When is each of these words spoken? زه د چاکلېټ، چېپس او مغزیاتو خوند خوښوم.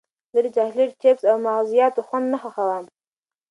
زه 0.33 0.39
د 0.45 0.47
چاکلېټ، 0.55 0.91
چېپس 1.01 1.23
او 1.31 1.37
مغزیاتو 1.47 2.05
خوند 2.07 2.27
خوښوم. 2.41 2.85